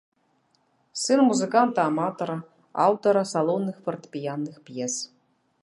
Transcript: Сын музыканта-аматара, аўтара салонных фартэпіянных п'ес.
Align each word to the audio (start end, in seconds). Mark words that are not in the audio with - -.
Сын 1.01 1.19
музыканта-аматара, 1.31 2.37
аўтара 2.87 3.23
салонных 3.33 3.75
фартэпіянных 3.85 4.57
п'ес. 4.71 4.93